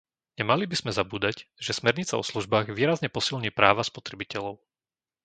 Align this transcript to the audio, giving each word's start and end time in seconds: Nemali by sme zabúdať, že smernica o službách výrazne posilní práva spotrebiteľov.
Nemali 0.41 0.63
by 0.67 0.73
sme 0.77 0.91
zabúdať, 0.99 1.35
že 1.65 1.77
smernica 1.79 2.13
o 2.17 2.25
službách 2.29 2.67
výrazne 2.79 3.05
posilní 3.17 3.49
práva 3.59 3.83
spotrebiteľov. 3.91 4.55